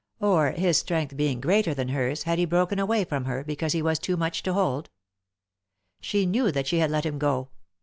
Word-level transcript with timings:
Or, 0.19 0.49
his 0.53 0.79
strength 0.79 1.15
being 1.15 1.39
greater 1.39 1.75
than 1.75 1.89
hers, 1.89 2.23
had 2.23 2.39
he 2.39 2.45
broken 2.45 2.79
away 2.79 3.03
from 3.05 3.25
her, 3.25 3.43
because 3.43 3.73
he 3.73 3.83
was 3.83 3.99
too 3.99 4.17
much 4.17 4.41
to 4.41 4.53
hold 4.53 4.87
7 5.97 5.97
She 6.01 6.25
knew 6.25 6.51
that 6.51 6.65
she 6.65 6.79
had 6.79 6.89
let 6.89 7.05
him 7.05 7.19
go. 7.19 7.49